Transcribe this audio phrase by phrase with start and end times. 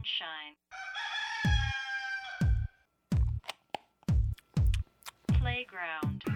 [0.00, 0.56] sunshine.
[5.38, 6.29] Playground.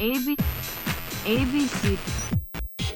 [0.00, 0.34] A B
[1.26, 1.98] A B C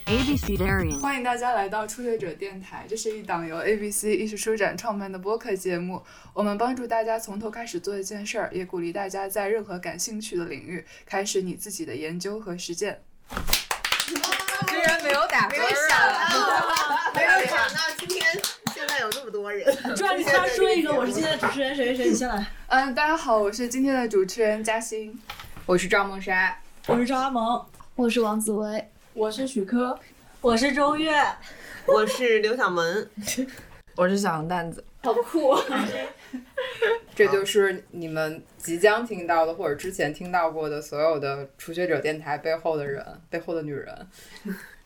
[0.07, 0.99] A B C Darian。
[1.01, 6.03] 欢迎大家来到初学者电台，这是一档由 ABC 艺术书展创办的播客节目。
[6.33, 13.03] 我们帮助大家从头开始做一件事儿，也鼓励大家在任何感兴趣的领域开始你自己的研究和实践。
[14.67, 16.31] 居然没有打分没有想啊！
[16.31, 18.25] 到，没有想到今天
[18.75, 19.71] 现在有这么多人。
[19.95, 22.47] 主要你先说一个，我是今天的主持人谁谁谁，你先来。
[22.69, 25.21] 嗯，大家好，我是今天的主持人嘉欣。
[25.67, 27.65] 我是赵梦莎，我是张阿萌，
[27.97, 29.99] 我是王子薇，我是许科，
[30.43, 31.15] 我是周月。
[31.87, 33.09] 我是刘小萌，
[33.97, 34.85] 我是小红蛋子。
[35.03, 35.65] 好酷啊！
[37.15, 44.07] 这就是你们即将听到的，或者之前听到过的所有的初学者电台背后的人，背后的女人。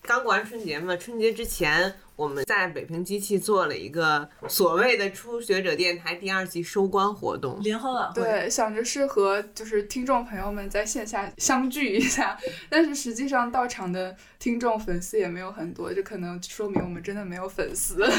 [0.08, 7.62] 刚过完春节嘛，春节之前我们在北平机器做了一个所谓的初学者电台第二季收官活动。
[7.62, 12.38] 联欢晚会，对，想着是和就是听众朋友们在线下相聚一下，
[12.70, 18.02] 但是实际上到场的听众粉丝也没有很多，这可能说明我们真的没有粉丝。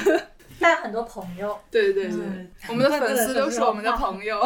[0.60, 4.40] 带很多朋友，对对对，嗯我们的粉丝都是我们的朋友。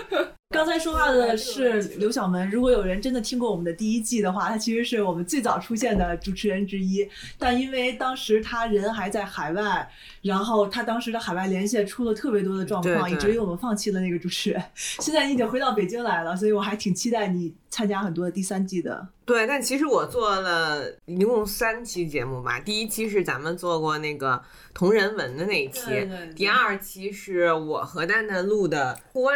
[0.50, 2.48] 刚才说话的是刘晓萌。
[2.50, 7.06] 如果有人真的听过我们的第一季的话，她其实是我们最早出现的主持人之一。
[7.36, 9.90] 但因为当时她人还在海外，
[10.22, 14.62] 然后她当时的海外连线出了特别多的状况，以至于我们放弃了那个主持人。
[14.76, 19.08] 现在你已经回到北京来了，所以我还挺期待你参加很多第三季的。
[19.24, 22.60] 对，但其实我做了一共三期节目吧。
[22.60, 24.40] 第一期是咱们做过那个
[24.72, 29.34] 同人文的那一期，对对对第二期是我和蛋蛋录的户外，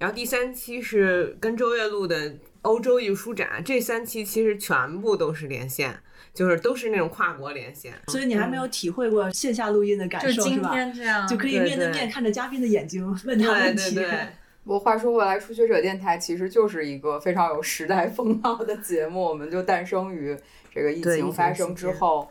[0.00, 3.62] 然后第三期是跟周月录的欧洲艺术书展。
[3.62, 5.94] 这三期其实全部都是连线，
[6.32, 7.92] 就是都是那种跨国连线。
[8.08, 10.72] 所以你还没有体会过线下录音的感受，就今是吧？
[10.72, 13.94] 天这样，就可以面对面看着嘉宾的眼睛问他对问题。
[13.94, 14.18] 对对。
[14.64, 20.34] 不过话说回来，初学者电台其实就是一个非常有时代风貌的节目，我们就诞生于
[20.74, 22.26] 这个疫情情发生之后。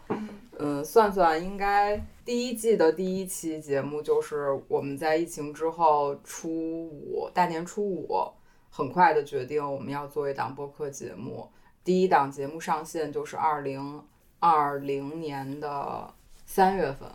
[0.62, 1.96] 嗯，算算应该
[2.30, 6.48] 第一季的第一期节目就是我们在疫情之后初
[6.88, 8.32] 五大年初五，
[8.70, 11.50] 很快的决定我们要做一档播客节目。
[11.84, 14.06] 第一档节目上线就是二零
[14.38, 16.14] 二零年的
[16.46, 17.10] 三月份，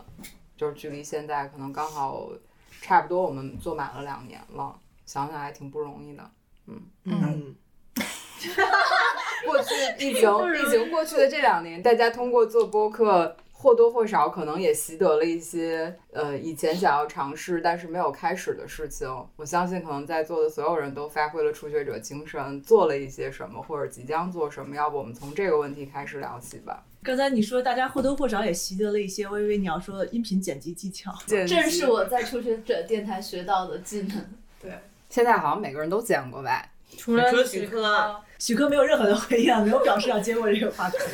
[0.57, 2.29] 就是距离现在可能刚好
[2.81, 4.77] 差不多，我们做满了两年了。
[5.05, 6.29] 想想还挺不容易的。
[6.67, 7.55] 嗯嗯，
[9.45, 19.09] 过去疫情 疫情过去的这两年，大家通过做播客，或多或少可能也习得了一些呃以前想要尝试但是没有开始的事情。
[19.37, 24.75] 我相信可能在座的所有人都发挥了初学者精神，做了一些什么或者即将做什么。
[24.75, 26.85] 要不我们从这个问题开始聊起吧。
[27.01, 31.11] 刚才你说大家或多或少也习得了一些，我以为你要说音频剪辑技巧。
[31.25, 34.23] 剪辑这是我在初学者电台学到的技能。
[34.61, 34.71] 对
[35.09, 36.69] 现在好像每个人都剪过吧？
[36.97, 40.99] 除了许科，许科没有任何的回应，没有表示要接过这个话筒。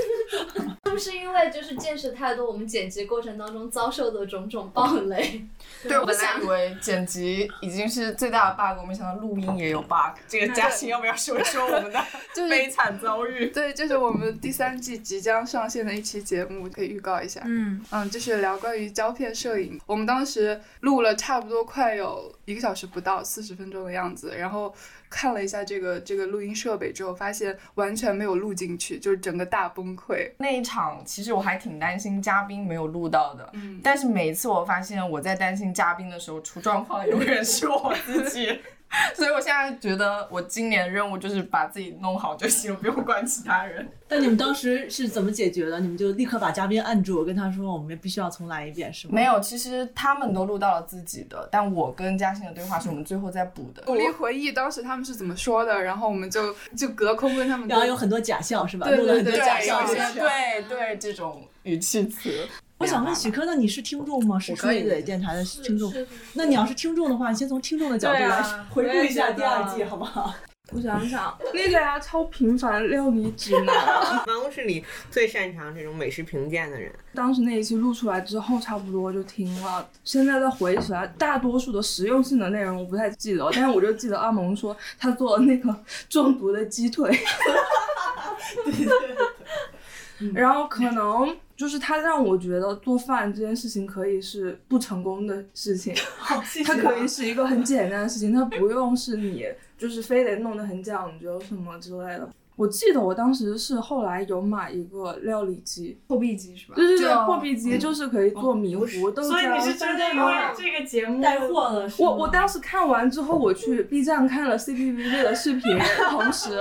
[0.86, 5.41] 是不是因为就是见识太多，我们剪辑过程当中遭受的种种暴雷？
[5.88, 10.20] 对，我本来以为剪辑已经是最大的 bug，我没想到录音也有 bug。
[10.28, 12.03] 这个嘉 欣要不要说一说我们的
[12.36, 13.47] 就是悲惨遭遇？
[13.47, 17.41] 对，这是我们第三季即将上线的一期节目，可以预告一下。
[17.46, 19.80] 嗯，嗯，就是聊关于胶片摄影。
[19.86, 24.34] 我们当时录了差不多快有一个小时不到，四十分钟的样子。
[24.38, 24.74] 然后
[25.12, 30.32] 看了一下这个这个录音设备之后，发现完全没有录进去，就是整个大崩溃。
[30.38, 38.62] 那一场其实我还挺担心嘉宾没有录到的，嗯，但是每一次我发现我在担心嘉宾的时候出状况，永远是我自己。
[39.16, 43.88] 所以我现在觉得我今年任务就是把自己弄好就行， 不用管其他人。
[44.07, 45.79] 但你们当时是怎么解决的？
[45.79, 49.14] 你们就立刻把嘉宾按住，跟他说我们必须要重来一遍，是吗？
[49.14, 53.82] 没有，其实他们都录到了自己的，但我跟嘉欣的对话是我们最后再补的。
[53.88, 58.87] 努力回忆当时他们是怎么说的，然后我们就就隔空跟他们然后有很多假笑是吧？
[58.87, 59.82] 对录了很多对对对，假笑。
[59.82, 62.46] 有一些对对这种语气词。
[62.82, 64.40] 我想问许科，那你是听众吗？
[64.40, 65.94] 是初可以学者电台的听众。
[66.34, 68.42] 那你要是听众的话，你先从听众的角度来
[68.72, 70.34] 回顾一下第二季，好不好？
[70.74, 73.76] 我想想，那个呀，超平凡料理指南。
[74.26, 76.92] 办公室里最擅长这种美食评鉴的人。
[77.14, 79.88] 当时那一期录出来之后，差不多就听了。
[80.04, 85.76] 现在再回忆起来，大多数的实用性的内容我不太记得，但是我就记得阿蒙说他做了那个
[86.10, 87.12] 中毒的鸡腿。
[88.66, 96.43] 对对对然后可能就是他让我觉得做饭这件事情可以是不成功的事情， 它啊
[96.81, 99.46] 可以是一个很简单的事情，它不用是你
[99.78, 102.28] 就是非得弄得很讲究什么之类的。
[102.61, 106.75] 我记得我当时是后来有买一个料理机，破壁机是吧？
[106.75, 109.28] 对对对，就破壁机就是可以做米糊、豆浆。
[109.29, 112.08] 所以你是真的因为这个节目带货了是吗？
[112.08, 115.61] 我我当时看完之后，我去 B 站看了 CPVV 的视频，
[116.11, 116.59] 同时，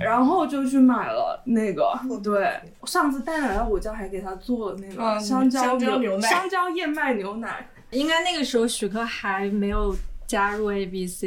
[0.00, 1.92] 然后就去买了那个。
[2.22, 7.68] 对，上次带来了我家还给他做了那个嗯香蕉香蕉牛奶香蕉燕麦牛奶。
[7.90, 9.92] 应该那个时候许哥还没有
[10.32, 11.24] 加入 ABC，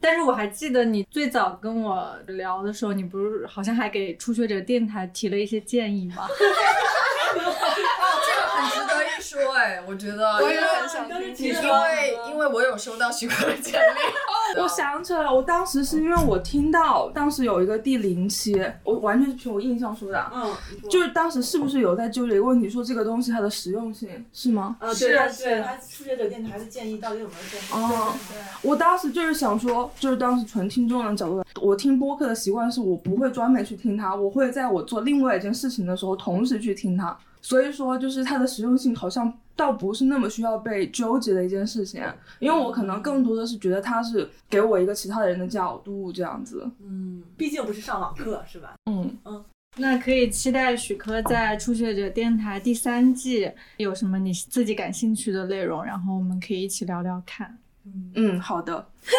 [0.00, 6.26] 但是我还记得你最早跟我聊的时候，你不是好像还给初学者电台提了一些建议吗？
[9.36, 20.54] 哦，这个很值得一说哎，我觉得，我也很想听因你说为因为我有收到许可的简历， 我想起来了，我当时是因为我听到当时有一个第零期，我完全是凭我印象说的啊，嗯，
[20.88, 24.76] 就是当时是不是有在纠结一个问题，说这个东西它的实用性是吗？
[24.80, 27.64] 啊，对啊对他初学者电台的建议到底有没有建议？
[27.72, 28.12] 哦，
[28.62, 37.16] 我当时就是想说，就是当时纯听众的角度，我听播客的习惯是我不会专门去听它，我会在我做另外一件事情的时候同时去听它。
[37.42, 42.02] 所以说，就是它的实用性好像倒不是那么需要被纠结的一件事情，
[42.38, 46.70] 因为我可能更多的是觉得它是给我一个其他人的角度这样子。
[46.82, 48.74] 嗯，毕竟不是上网课是吧？
[48.90, 49.18] 嗯，
[49.76, 57.56] 那可以期待许科在初学者电台第三季有什么你自己感兴趣的内容，然后我们可以一起聊聊看。
[58.14, 58.86] 嗯，好的。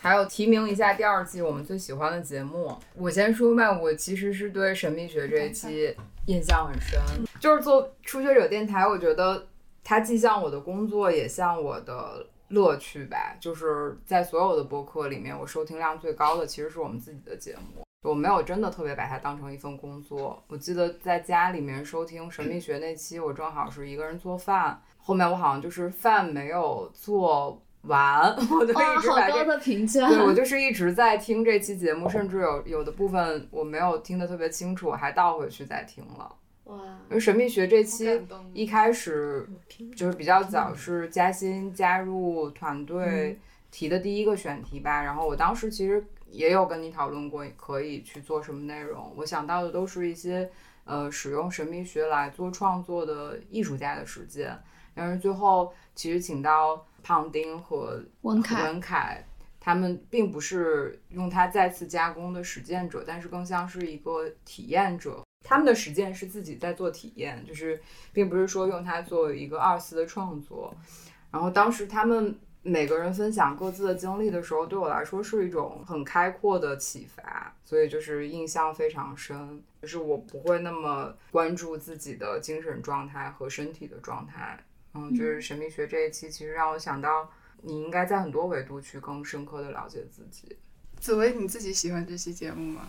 [0.00, 2.76] 还有提名一下第二季我们最喜欢的节目。
[2.96, 5.94] 我先说吧，我其实是对神秘学这一期
[6.26, 7.00] 印象很深，
[7.40, 9.46] 就是做初学者电台，我觉得
[9.82, 13.36] 它既像我的工作，也像我的乐趣吧。
[13.40, 17.82] 就是在所有的播客里面，我收听量最高的其实是我们自己的节目。
[18.02, 20.42] 我没有真的特别把它当成一份工作。
[20.48, 36.34] 我记得在家里面收听神秘学那期，我正好是一个人做饭，后面我好像就是饭没有做完， 我就一直把这的评价对我就是一直在听这期节目，甚至有有的部分我没有听得特别清楚，我还倒回去再听了。
[36.64, 38.22] 哇，因为神秘学这期
[38.54, 39.48] 一开始
[39.96, 43.36] 就是比较早，是嘉欣加入团队
[43.70, 45.02] 提的第一个选题吧。
[45.02, 49.12] 然后我当时其实也有跟你讨论过，可以去做什么内容。
[49.16, 50.48] 我想到的都是一些
[50.84, 54.56] 呃使用神秘学来做创作的艺术家的实践。
[54.94, 59.24] 但是最后其实请到胖丁和文凯文凯，
[59.60, 65.22] 他们并不是用它再次加工的实践者，但是更像是一个体验者。
[65.44, 67.80] 他们的实践是自己在做体验，就是
[68.12, 70.74] 并不是说用它做一个二次的创作。
[71.30, 79.60] 然后当时他们每个人分享各自的经历的时候，对我来说是一种很开阔的启发，所以就是印象非常深。
[79.82, 84.64] 就是我不会那么关注自己的精神状态和身体的状态。
[84.94, 87.28] 嗯，就是神秘学这一期，其实让我想到，
[87.62, 90.56] 你应该在很多维度去更深刻的了解自己。
[91.00, 92.82] 紫薇，你自己喜欢这期节目吗？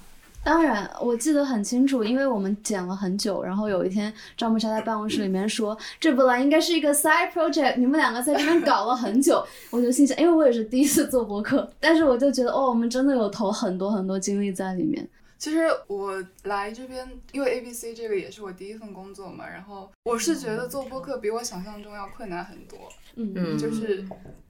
[0.43, 9.41] 当然，我记得很清楚，因为我们剪了很久，然后有一天赵木莎在办公室里面说，这本来应该是一个 side project，你们两个在这边搞了很久，
[9.71, 15.07] 我就心想，因为我也是第一次做博客，但是我就觉得，哦，我们真的有投很多很多精力在里面。
[15.37, 22.91] 其实我来这边，因为 ABC 这个也是我第一份工作嘛，然后我是觉得做播客比我想象中要困难很多。
[23.15, 24.05] 嗯就是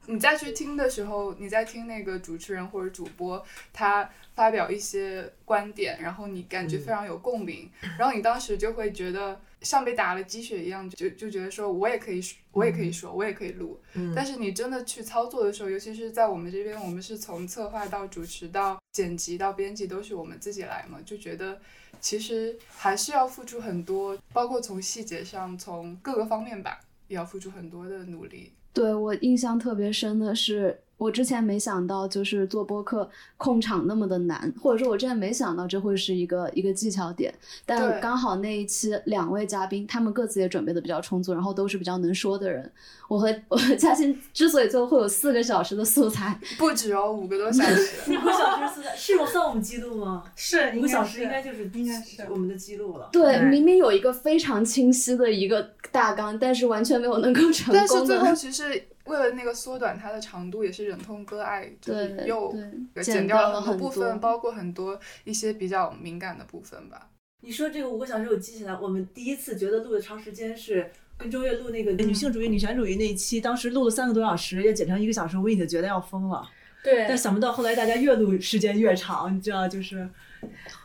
[0.08, 7.70] 你再去听的时候，你在听那个主持人或者主播他发表一些观点，然后你感觉非常有共鸣，
[8.00, 13.80] 然后你当时就会觉得像被打了鸡血一样，就就觉得说我也可以，我也可以说，我也可以录。
[14.16, 21.60] 但是你真的去操作的时候，尤其是在我们这边，我们是从策划到主持到剪辑到编辑都是我们自己来嘛，就觉得
[22.02, 28.52] 其实还是要付出很多，包括从细节上，从各个方面吧，也要付出很多的努力。
[28.74, 37.34] 对我印象特别深的是，我之前没想到就是做播客控场那么的难，或者说我之前没想到这会是一个一个技巧点，
[37.66, 42.72] 但刚好那一期两位嘉宾他们各自也准备的比较充足，然后都是比较能说的人。
[43.10, 48.12] 我和我和嘉欣之所以最后会有四个小时的素材， 不止哦，五个多 小时。
[48.12, 50.24] 五个小时是在是有算我们记录吗？
[50.36, 53.10] 是五个小时应该就是应该是我们的记录了。
[53.12, 57.80] 对，对明明有一个非常清晰的一个大纲，但是完全没有能够成功的。
[57.80, 62.54] 但是最后其实为了那个缩短它的长度，也是忍痛割爱，就是对又
[62.96, 67.10] 剪剪掉了了很很多部分，多包括很多一些比较敏感的部分吧。
[67.42, 76.50] 你说这个五个小时我记起来，我们第一次觉得录的长时间是跟周越录那个女性主义、女权主义那一期，当时录了三个多小时，要剪成一个小时，我已经觉得要疯了。
[76.82, 80.10] 对但想不到后来大家越录时间越长，你知道，就是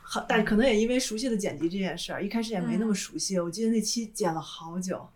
[0.02, 3.38] 好，但可能也因为熟悉的剪辑这件事儿，一开始也没那么熟悉。
[3.38, 5.08] 我记得那期剪了好久。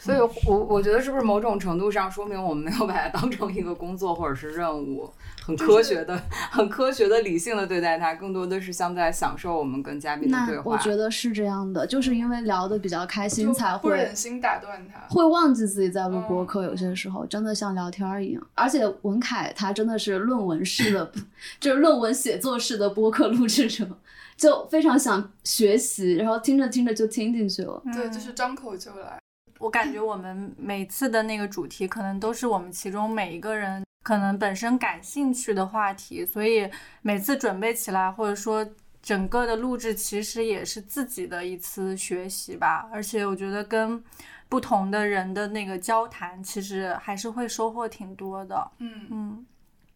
[0.00, 5.08] 所以我，我觉得是不是某种程度上说明我们没有把它当成一个工作或者是任务，
[5.44, 6.18] 很科学的、
[6.50, 10.62] 很科学的、理性的对待它，更多的是像在享受我们跟嘉宾的对话。
[10.64, 15.14] 那我觉得是这样的，就是因为聊的比较开心，才不会忍心打断他。
[15.14, 18.42] 会忘记自己在录播客，有些时候真的像聊天儿一样。
[18.54, 21.12] 而且文凯他真的是论文式的，
[21.60, 23.86] 就是论文写作式的播客录制者，
[24.34, 27.82] 就非常想学习，然后听着听着就听进去了。
[27.92, 29.18] 对，就是张口就来。
[29.60, 36.68] 我感觉我们每次的那个主题，可能都是我们其中每一个人可能本身感兴趣的话题，所以
[37.02, 38.66] 每次准备起来，或者说
[39.02, 42.88] 整个的录制，其实也是自己的一次学习吧。
[42.90, 44.02] 而且我觉得跟
[44.48, 48.70] 不同的人的那个交谈，其实还是会收获挺多的。
[48.78, 49.46] 嗯嗯。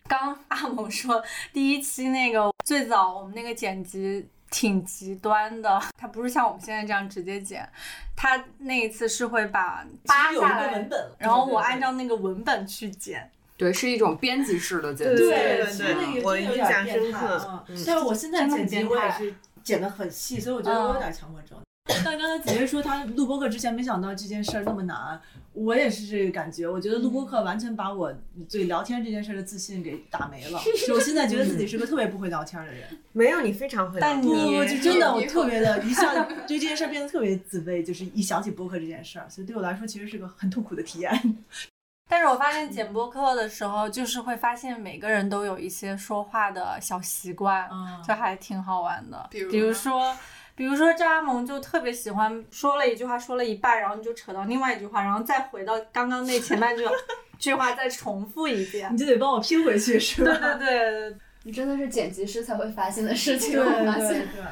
[0.07, 4.29] 刚阿猛说第一期那个最早我们那个剪辑。
[4.55, 7.69] 挺极端的，他不是像我们现在这样直接剪，
[8.15, 13.29] 他那一次是会把扒下来，然后我按照那个文本去剪。
[13.57, 15.17] 对，是一种编辑式的剪辑。
[15.17, 17.65] 对对对，我印象深刻。
[17.85, 19.35] 但是我现在剪辑我也是
[19.65, 21.59] 剪的很细，所以我觉得我有点强迫症。
[22.05, 25.21] 但刚才子薇说她录播课之前没想到这件事儿那么难，
[25.55, 26.69] 我也是这个感觉。
[26.69, 28.13] 我觉得录播课完全把我
[28.51, 30.61] 对聊天这件事的自信给打没了。
[30.87, 32.87] 就我现在觉得自己是个特别不会聊天的人。
[33.13, 41.11] 没有你非常会，但你我就真的我特别的，一下对这件事变得特别自卑，就是一想起播客这件事儿，所以对我来说其实是个很痛苦的体验。
[42.11, 47.69] 但是我发现剪播客的时候，就是会发现每个人都有一些说话的小习惯，
[48.07, 49.29] 就还挺好玩的。
[49.31, 50.15] 比如说。
[50.57, 56.85] 比如说张阿蒙就特别喜欢说了一句话，说了一半，然后你就扯到另外一句话，然后再回到刚刚那前半句
[57.39, 60.31] 句话再重复一遍，你就得帮我拼回去， 是吧？
[60.33, 64.27] 对对对，你真的是剪辑师才会发现的事情，我发现。
[64.29, 64.43] 对，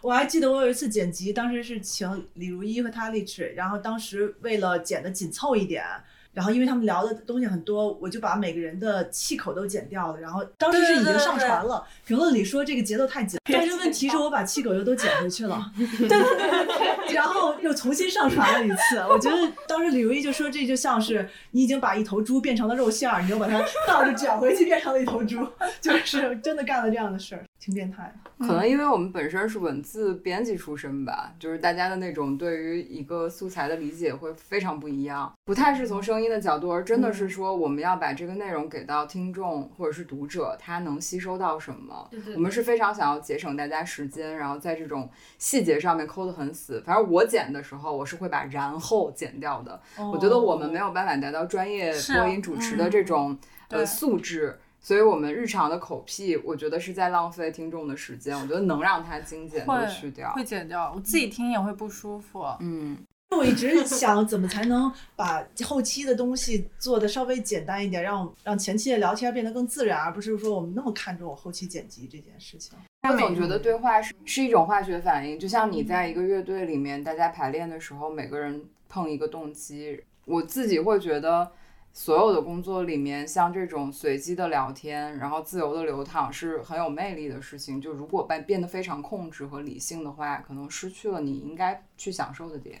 [0.00, 5.84] 我还记得我有一次剪辑，当时是请李如一和他丽吃，然后当时为了剪的紧凑一点。
[6.32, 10.20] 然后因为他们聊的东西很多，我就把每个人的气口都剪掉了。
[10.20, 18.98] 然后当时是已经上传了，评论里说这个节奏太紧，但是问题是我把气口又都剪回去了， 对对对，然后又重新上传了一次。
[19.08, 19.36] 我觉得
[19.68, 25.46] 当时李如意就说这就像是你已经把一头猪变成了肉馅儿，你又把它倒着卷回去变成了一头猪，
[25.80, 28.14] 就是真的干了这样的事儿，挺变态。
[28.38, 42.08] 可能因为我们本身是文字编辑出身吧，就是大家的那种对于一个素材的理解会非常不一样，不太是从声音的角度，而真的是说我们要把这个内容给到听众或者是读者，他能吸收到什么。
[42.34, 46.82] 我们是非常想要节省大家时间，然后在这种细节上面抠得很死。
[46.86, 49.80] 反正我剪的时候，我是会把然后剪掉的。
[49.96, 53.36] 我觉得我们没有办法达到专业播音主持的这种
[53.68, 54.58] 呃素质。
[54.82, 58.34] 所以我们日常的口癖，我觉得是在浪费听众的时间。
[58.34, 60.90] 我觉得能让它精简就去掉，会剪掉。
[60.96, 62.46] 我自己听也会不舒服。
[62.60, 62.96] 嗯，
[63.36, 72.76] 我一直想怎么才能把后期的东西做的稍微简单一点，让让前期的聊天变得更自然，而不是说我们那么看重后期剪辑这件事情。
[73.08, 80.02] 我总觉得对话是是一种化学反应，就像你在一个乐队里面，大家排练的时候，每个人碰一个动机。
[80.24, 81.52] 我自己会觉得。
[81.92, 87.80] 所有的工作里面，像这种随机的聊天，然后自由的流淌，是很有魅力的事情。
[87.80, 92.80] 就如果变变得非常控制和理性的话，可能失去了你应该去享受的点。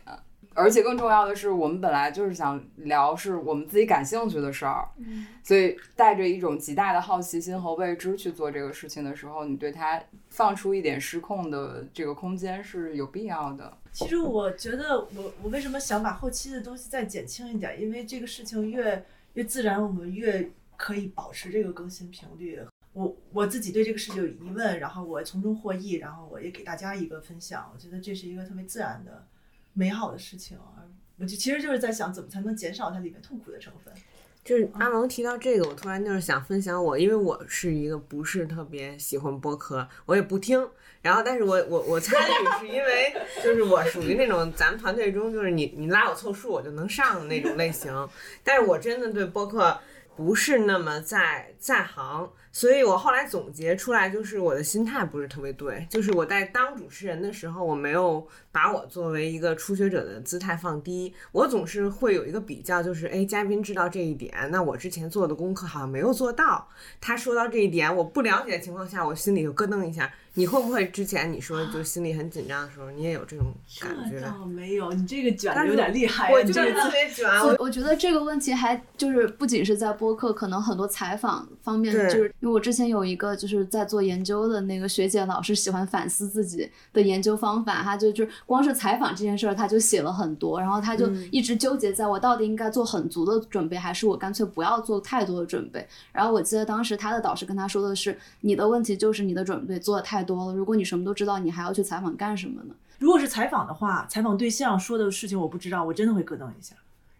[0.54, 4.88] 而且更重要的是，我们本来就是想聊是我们自己感兴趣的事儿，
[5.42, 13.72] 所以带着一种极大的好奇心和未知去做这个事情的时候，你对它放出一点失控的这个空间是有必要的。
[13.92, 17.80] 其实我觉得，我我为什么想把后期的东西再减轻一点？
[17.80, 19.04] 因为这个事情越
[19.34, 22.60] 越自然，我们越可以保持这个更新频率。
[22.92, 27.70] 我我自己对这个事情有疑问，然后我从中获益，然后我也给大家一个分享。
[27.72, 29.26] 我觉得这是一个特别自然的。
[29.72, 30.58] 美好的事情，
[31.18, 33.92] 我就其实就是在想，怎么才能减少它里面痛苦的成分。
[34.42, 40.66] 就是阿蒙提到这个，我突然就是想分享我，因为我是一个不是特别喜欢播客，我也不听。
[41.02, 48.08] 然后，但是我我我参与是因为， 就是我属于那种咱们团队中，就是你你拉我凑数我就能上的那种类型。
[48.42, 49.78] 但是我真的对播客
[50.16, 52.30] 不是那么在在行。
[52.52, 66.68] 所以我后来总结出来，就是我的心态不是特别对，就是我在当主持人的时候，我没有把我作为一个初学者的姿态放低，我总是会有一个比较，就是哎，嘉宾知道这一点，那我之前做的功课好像没有做到，
[67.00, 70.12] 他说到这一点，我不了解的情况下，我心里就咯噔一下。
[70.34, 74.20] 你会不会之前你说就心里很紧张的时候，你也有这种感觉？
[74.20, 76.32] 倒没有，你这个卷的有点厉害。
[76.32, 77.28] 我就是特别卷。
[77.28, 95.86] 我我觉得这个问题还就是不仅是在播客，可能很多采访方面就是因为我之前有一个就是在做研究的那个学姐，老是喜欢反思自己的研究方法，她就就光是采访这件事儿，他就写了很多，然后他就嗯一直纠结在我到底应该做很足的准备，还是我干脆不要做太多的准备。
[96.12, 102.74] 然后我记得当时他的导师跟他说的是，你的问题就是你的准备做的太多了，如果你什么都知道，你还要去采访干什么呢？
[102.98, 106.74] 如果是采访的话，采访对象说的事情我不知道，我真的会咯噔一下，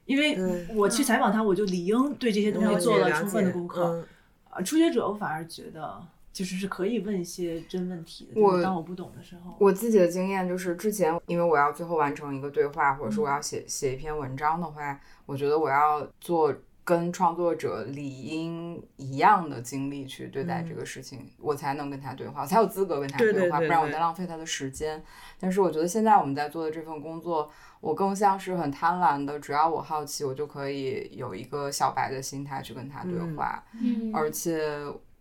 [0.06, 3.84] 因为我去采访他，我就理应对这些东西做了充分的功课。
[3.84, 4.04] 嗯
[4.50, 13.32] 啊，初学者我反而觉得就是是可以问一些真问题的，我当我不懂的时候，我自己的经验就是，之前因为我要最后完成一个对话，或者说我嗯。
[13.32, 25.02] 要写写一篇文章的话，我觉得我要做跟创作者理应一样的经历去对待这个事情，我才能跟他对话，我才有资格跟他对对话，对对不然我在浪费他的时间。
[25.38, 33.36] 但是我觉得现在我们在做的这份工作，我更像是很贪婪的，只要我好奇，我就可以有一个小白的心态去跟他对嗯。
[33.36, 33.64] 话。
[33.80, 34.10] 嗯。
[34.14, 34.80] 而且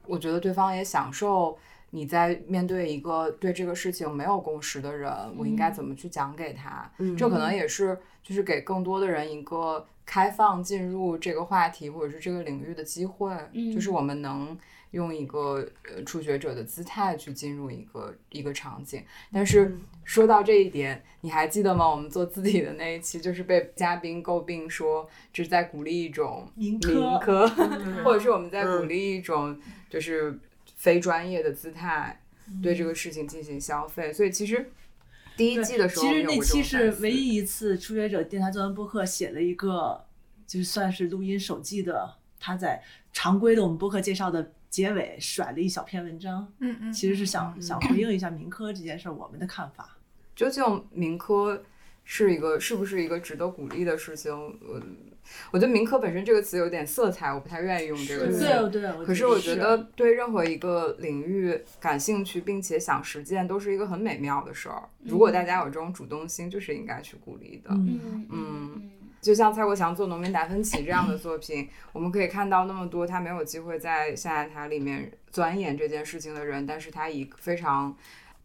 [0.09, 1.57] 我觉得对方也享受
[1.91, 6.91] 你在面对一个对这个事情没有共识的人，我应该怎么去讲给他。
[6.97, 7.15] 嗯。
[7.15, 7.53] 这可能。
[7.53, 14.57] 也是就是给更多的人一个开放进入这个话题或者是这个领域的机会，嗯就是我们能。
[14.91, 19.77] 用一个呃初学者的姿态去进入一个一个场景，但是
[20.09, 21.87] 说到这一点，你还记得吗？
[21.87, 27.45] 我们做字体的那一期，就是被嘉宾诟病说这是在鼓励一种民科民科，
[27.85, 29.55] 嗯或者是我们在鼓励一种
[29.87, 30.39] 就是
[30.75, 32.23] 非专业的姿态
[32.59, 34.11] 对这个事情进行消费。
[34.11, 34.71] 所以其实
[35.37, 40.07] 第一季的时候，其实那期是唯一一次初学者电台做完播客写了一个，
[40.47, 42.81] 就算是录音手记的，他在
[43.13, 49.97] 常规的我们播客介绍的结尾甩了一小篇文章，嗯嗯，其实是想想回应一下民科这件事儿我们的看法。
[50.39, 51.61] 究竟民科
[52.05, 54.33] 是一个是不是一个值得鼓励的事情？
[54.33, 54.81] 我，
[55.51, 58.39] 我觉得民科本身这个词有点色彩，我不太愿意用这个词。
[58.39, 64.81] 对对，可是我觉得对任何一个领域感兴趣，并且想实践，都是一个很美妙的事儿。
[65.03, 67.71] 如果大家有这种主动心，就是应该去鼓励的。
[67.71, 77.93] 嗯嗯嗯就像蔡国强做《农民达芬奇》这样的作品，我们可以看到那么多他没有机会在象牙塔里面钻研这件事情的人，但是他以非常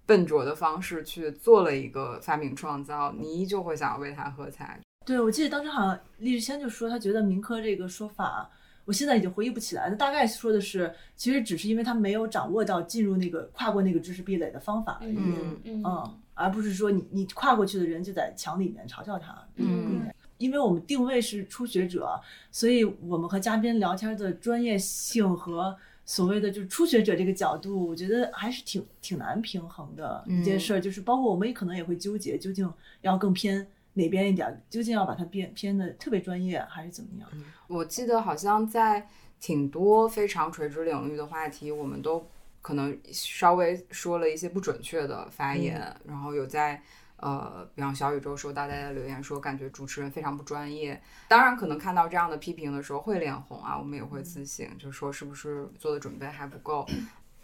[0.06, 4.78] 笨拙的方式去做了一个发明创造，你依旧会想要为他喝彩。
[5.06, 8.50] 对，我记得当时好像李志谦就说，他觉得民科这个说法，
[8.84, 9.96] 我现在已经回忆不起来了。
[9.96, 15.14] 大概说的是，其实只是因为他没有掌握到进入那个跨过那个知识壁垒的方法而已。
[15.16, 19.36] 嗯嗯嗯，而不是说你你跨过去的人就在墙里面嘲笑他。
[19.56, 20.02] 嗯，
[20.38, 22.18] 因为我们定位是初学者，
[22.50, 30.80] 所以我们和嘉宾聊天的专业性和所谓的就是初学者这个角度，我觉得还是挺挺难平衡的一件事儿。
[30.80, 37.28] 就是包括我们也可能也会纠结，究竟要更偏哪边一点儿，究竟要把它变偏的特别专业，还是怎么样？
[37.66, 39.08] 我记得好像在
[39.40, 42.28] 挺多非常垂直领域的话题，我们都
[42.60, 46.82] 可能稍微说了一些不准确的发言，然后有在
[47.16, 51.00] 呃，比方小宇宙收到大家的留言说，感觉主持人非常不专业。
[51.28, 56.86] 当然，可能看到这样的批评的时候会脸红啊，我们也会自省，就是说是不是做的准备还不够。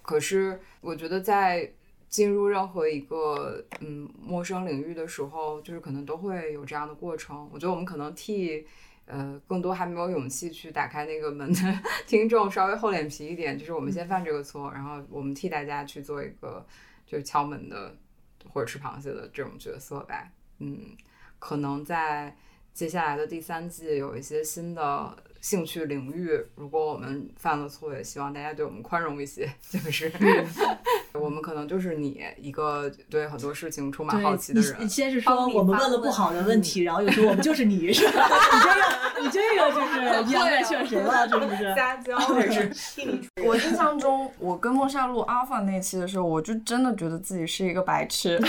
[0.03, 1.73] 可是我觉得在
[2.09, 7.49] 进入任何一个嗯陌生领域的时候，就是可能都会有这样的过程。
[7.53, 8.67] 我觉得我们可能替
[9.07, 16.67] 呃更多还没有勇气去打开那个门的听众稍微厚脸皮一点，就是我们先犯这个错，然后我们替大家去做一个
[17.07, 17.97] 就是敲门的
[18.53, 20.31] 或者吃螃蟹的这种角色吧。
[20.59, 20.97] 嗯，
[21.39, 22.37] 可能在
[22.73, 29.51] 接下来的第三季有一些新的兴趣领域，如果我们犯了错，也希望大家对我们宽容一些。
[29.69, 30.11] 就是
[31.21, 34.89] 我们可能就是你一个对很多事情充满好奇的人你你。
[34.89, 38.29] 先是说我们问了不好的问题，然后又说我们就是你， 是吧？
[38.51, 41.75] 你这个你这个就是两面劝谁了，是不是？
[41.77, 42.17] 撒娇
[43.45, 48.41] 我印象中，我跟莫夏录 Alpha 那期的时候，我就真的觉得自己是一个白痴，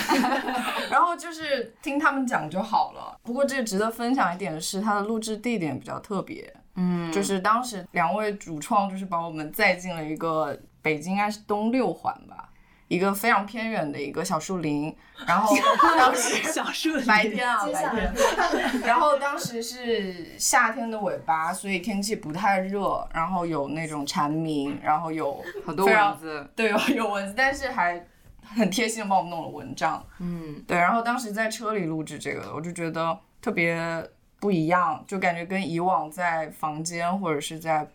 [0.90, 3.18] 然后就是听他们讲就好了。
[3.24, 12.50] 不过这个值得分享一点的是，它的录制地点比较特别，嗯，就是当时两位主创就是把我们载进了一个北京应该是东六环吧，
[12.92, 14.94] 一个非常偏远的一个小树林，
[15.26, 15.56] 然后
[15.98, 18.14] 当 时小树林 白天啊白天，
[18.84, 28.06] 然后当时是夏天的尾巴，所以天气不太热，然后有那种蝉鸣，然后有很多蚊子，对有有蚊子，但是还
[28.44, 30.06] 很贴心的帮我们弄了蚊帐。
[30.20, 34.06] 嗯对，然后当时在车里录制这个，我就觉得特别
[34.42, 37.88] 不一样，就感觉跟以往在房间或者是在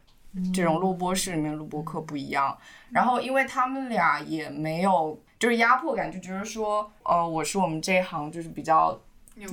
[0.52, 2.56] 这种录播室里面录播课不一样。
[2.90, 8.98] 然后因为他们俩也没有就是压迫感，就觉得说，呃，我是我们这一行就是比较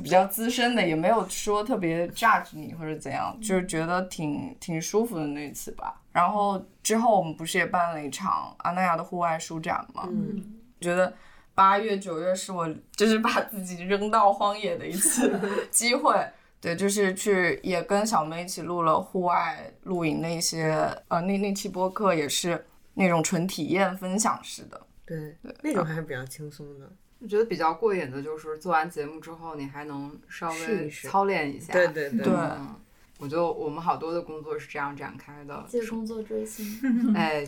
[0.01, 5.99] 比较资深的，也没有说特别 judge 你或者怎样，就是觉得挺挺舒服的那一次吧。
[6.11, 10.43] 然后之后我们不是也办了一场阿那亚的户外书展嘛，嗯，
[10.79, 11.11] 觉得
[11.55, 15.39] 八月九月是我就是把自己扔到荒野的一次
[15.71, 16.15] 机会。
[16.63, 20.71] 对，就是去也跟小梅一起录了户外露营的一些
[21.09, 24.81] 呃那那期播客也是那种纯体验分享式的。
[25.05, 26.89] 对，那种还是比较轻松的。
[27.19, 31.73] 我觉得比较过瘾的就是做完节目之后，你还能稍微试一试操练一下。
[31.73, 32.75] 对对对对嗯
[33.23, 35.63] 我觉得我们好多的工作是这样展开的。
[35.69, 36.65] 借工作追星
[37.15, 37.45] 哎，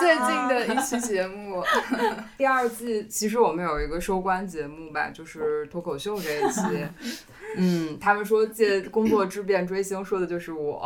[0.00, 1.62] 最近的一期节目，
[2.36, 6.60] 第二季其实我们有一个收官节目吧，就是脱口秀这一期。
[7.56, 10.82] 嗯，他们说借工作之便追星，说的就是我。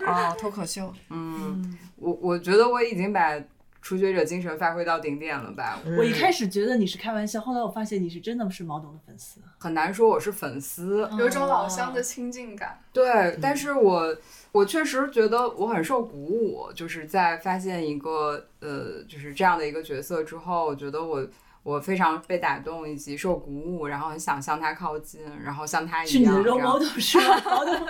[0.00, 3.40] 哦，脱口秀，嗯，我我觉得我已经把
[3.82, 5.78] 初学者精神发挥到顶点了吧。
[5.98, 9.40] 我一开始觉得你是开玩笑，后来我发现你是真的是毛董的粉丝。
[9.58, 12.78] 很难说我是粉丝，有一种老乡的亲近感。
[12.92, 14.16] 对，但是我
[14.52, 21.26] 我确实觉得我很受鼓舞，就是在发现一个呃，就是这样的一个角色之后，我觉得我
[21.62, 26.12] 我非常被打动，以及受鼓舞，然后很想向他靠近，然后像他一样。
[26.12, 27.42] 是你的这 role 样 model 是吗？
[27.44, 27.86] 毛董，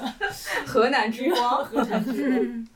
[0.66, 1.64] 河南之光。
[1.64, 2.68] 河南之光。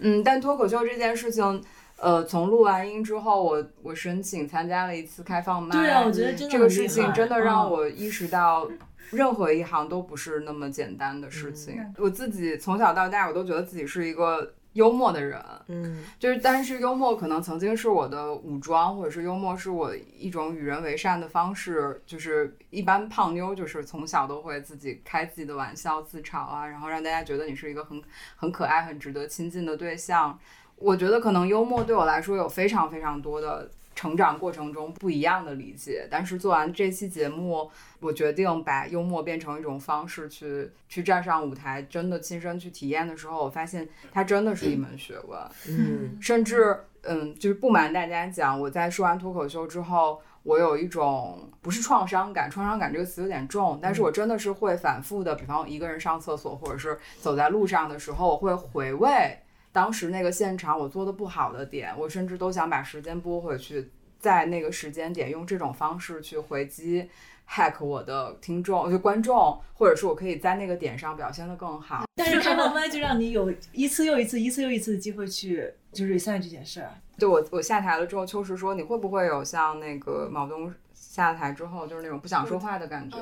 [0.00, 1.62] 嗯，但脱口秀这件事情，
[2.00, 5.76] 呃，从录完音之后，我我申请参加了一次开放麦。
[5.76, 8.66] 对啊，我觉得真的这个事情真的让嗯我意识到，
[9.10, 11.78] 任何一行都不是那么简单的事情。
[11.98, 22.00] 我自己从小到大，我都觉得自己是一个幽默的人，嗯，就是但是幽默可能曾经是我的武装，或者是幽默是我一种与人为善的方式。
[22.06, 28.02] 就是一般胖妞就是从小都会自己开自己的玩笑、自嘲啊，然后让大家觉得你是一个很
[28.36, 30.38] 很可爱、很值得亲近的对象。
[30.80, 45.38] 我觉得可能幽默对我来说有非常非常多的成长过程中不一样的理解，但是做完这期节目，我决定把幽默变成一种方式去去站上舞台，真的亲身去体验的时候，我发现它真的是一门学问。
[45.68, 59.38] 嗯，甚至嗯，就是不瞒大家讲，我在说完脱口秀之后，我有一种不是创伤感，创伤感这个词有点重，但是我真的是会反复的，比方一个人上厕所，或者是走在路上的时候，我会回味
[59.72, 67.08] 当时那个现场我做的不好的点，我甚至都想把时间拨回去，在那个时间点用这种方式去回击。
[67.52, 72.04] hack 我的听众，就观众，或者说我可以在那个点上表现的更好。
[72.14, 76.94] 但是开放麦就让你有一次又一次、一次又一次的机会去就是 resign 这件事儿。
[77.18, 80.72] 就我我下台了之后，秋实说你会不会有像那个毛东
[81.10, 83.16] 下台之后就是那种不想说话的感觉？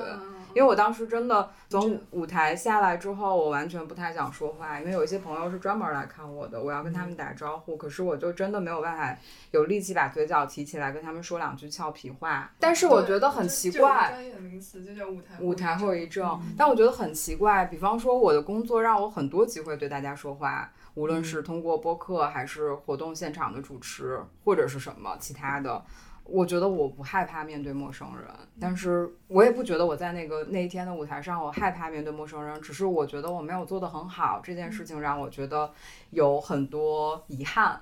[0.53, 9.17] 因为我当时真的从舞台下来之后，我完全不太想说话，因为有一些朋友是专门来看我的，我要跟他们打招呼，可是我就真的没有办法
[9.49, 12.51] 有力气把嘴角提起来跟他们说两句俏皮话。
[12.59, 16.29] 但是我觉得很奇怪，专业的名词就叫舞台舞台后遗症。
[16.43, 25.83] 嗯但我觉得很奇怪，比方说我的工作让我很多机会对大家说话，无论是通过播客还是活动现场的主持，或者是什么其他的。
[26.31, 28.25] 我觉得我不害怕面对陌生人，
[28.59, 35.71] 但是我也不觉得我在那个那一天的舞台上我害怕面对陌生人，只是我觉得我没有做得很好，这件事情让我觉得
[36.11, 37.81] 有很多遗憾。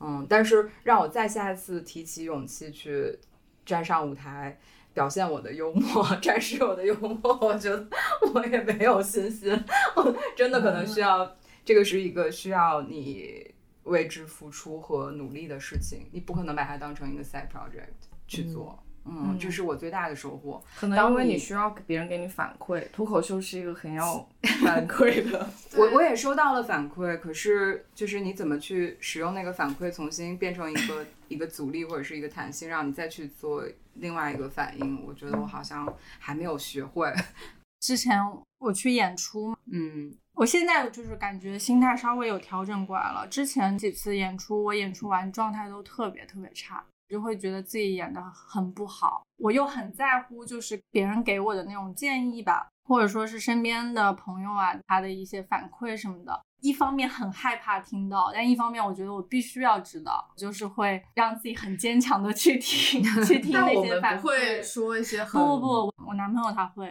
[0.00, 3.18] 嗯，但是让我再下一次提起勇气去
[3.64, 4.58] 站上舞台，
[4.92, 7.86] 表现我的幽默， 展示我的幽默，我觉得
[8.34, 9.52] 我也没有信心，
[9.96, 13.53] 我 真的可能需要，这个是一个需要你
[13.84, 18.78] 为之付出和努力的事情，你不可能把它当成一个 side project 去做。
[19.06, 20.64] 嗯，这是我最大的收获。
[20.74, 24.26] 可能因为你需要别人给你反馈，脱口秀是一个很要
[24.64, 25.46] 反馈的。
[25.76, 33.62] 我我也收到了反馈，可是就是你怎么去使用那个反馈，重新变成一个一个阻力或者是一个弹性，让你再去做
[33.96, 35.86] 另外一个反应，我觉得我好像
[36.18, 37.12] 还没有学会。
[37.80, 38.18] 之前
[38.64, 43.26] 我去演出嘛，嗯，我现在就是感觉心态稍微有调整过来了。
[43.28, 49.22] 之前几次演出，我演出完状态都特别特别差，就会觉得自己演的很不好。
[49.36, 56.40] 我又很在乎，就是别人给我的那种建议吧，或者说是身边的朋友啊，他的一些反馈什么的。
[56.60, 64.14] 一方面很害怕听到，但一方面我觉得我必须要知道，就是会让自己很坚强的去听， 去听那些反馈。
[64.14, 66.90] 们不会说一些很不不不，我男朋友他会。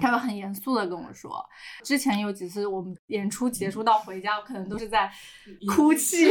[0.00, 1.44] 他会很严肃的跟我说，
[1.82, 5.10] 之前有几次我们演出结束到回家，我可能都是在
[5.74, 6.30] 哭泣，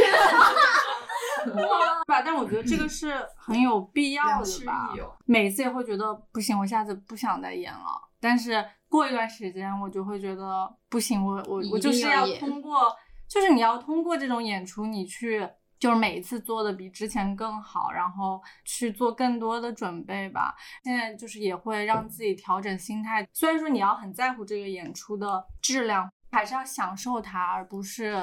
[2.06, 2.22] 吧？
[2.24, 4.92] 但我觉得这个是很有必要的吧。
[5.24, 8.08] 每次也会觉得不行，我下次不想再演了。
[8.20, 12.94] 但是过一段时间，我就会觉得不行，我我一我就是要通过，
[13.28, 15.48] 就是你要通过这种演出，你去
[15.80, 20.54] 就是每一次做的比之前更好，然后去做更多的准备吧。
[20.84, 28.14] 现在就是也会让自己调整心态，虽然说你要很在乎这个演出的质量，还是要享受它，而不是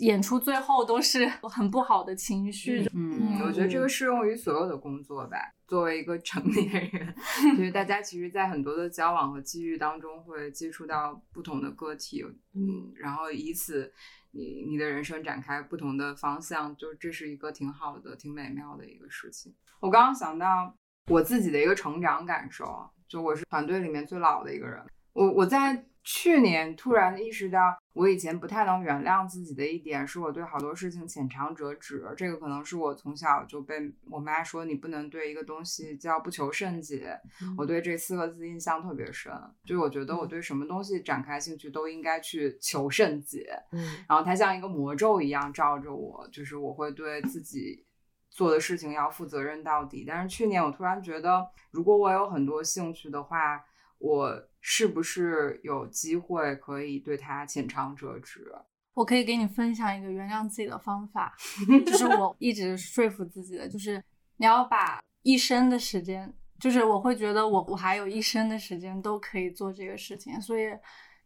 [0.00, 2.86] 演出最后都是 很不好的情绪。
[2.94, 5.36] 嗯，我觉得这个适用于所有的工作吧。
[5.66, 7.14] 作为一个成年人，
[7.56, 13.92] 就是大家其实，在很多的交往和机遇当中，会接触到不同的个体，嗯，然后以此。
[14.32, 19.52] 你你的人生展开不同的方向，就这是一个挺好的、挺美妙的一个事情。
[19.80, 20.72] 我刚刚想到
[21.08, 24.80] 我自己的一个成长感受，就我是团队里面最老的一个人，
[25.14, 25.84] 我我在。
[26.02, 32.02] 去年突然意识到，我以前不太能原谅自己的一点，是我对好多事情浅尝辄止。
[32.16, 37.18] 这个可能是我从小就被我妈说，你不能对一个东西叫不求甚解。
[37.56, 39.30] 我对这四个字印象特别深，
[39.64, 43.46] 就是我觉得我对什么东西展开兴趣都应该去求甚解。
[43.72, 47.84] 嗯，然后它像一个魔咒一样罩着我，就是我会对自己
[48.30, 50.04] 做的事情要负责任到底。
[50.06, 53.62] 但是去年我突然觉得，如果我有很多兴趣的话，
[53.98, 58.52] 我是不是有机会可以对他浅尝辄止？
[58.94, 61.34] 我可以给你分享一个原谅自己的方法，
[61.86, 64.02] 就是我一直说服自己的，就是
[64.36, 70.70] 你要把一生的时间，就是我会觉得我我还有一生的时间都可以做这个事情，所以。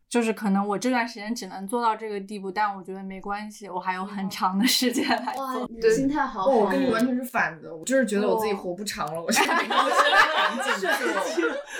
[0.06, 5.66] 就是可能我这段时间只能做到这个地步，但我觉得没关系，我还有很长的时间来做。
[5.80, 6.46] 对，心态好。
[6.46, 9.20] 我跟你完全是反的，我就是觉得我自己活不长了。
[9.20, 9.76] 我现在赶紧
[10.78, 10.88] 做。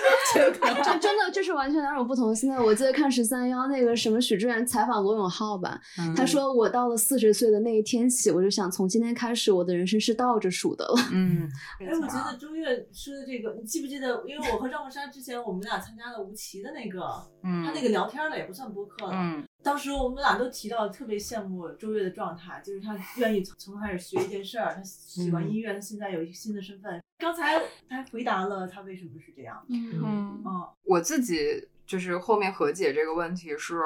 [0.33, 2.59] 这个真的就是完全两种不同的心态。
[2.59, 5.79] 我记得看十三幺那个什么许志远采访罗永浩吧，
[6.15, 10.95] 他说我到了四十岁的那一天起，我就想从今天开始，我的人生是倒着数的了。
[11.13, 11.49] 嗯。
[11.79, 14.21] 哎，我觉得周越说的这个，你记不记得？
[14.27, 16.99] 因为我和赵本山之前我们俩参加了吴奇的那个，
[17.43, 18.25] 嗯，他那个聊天。
[18.25, 19.11] 了也不算播客了。
[19.13, 27.01] 嗯，当时我们俩都提到特别羡慕周越的状态，就是他愿意从从头开始学一件事儿，他喜欢音乐，他现在有一个新的身份。
[27.17, 29.65] 刚才他回答了他为什么是这样。
[29.69, 33.81] 嗯嗯，我自己就是后面和解这个问题是，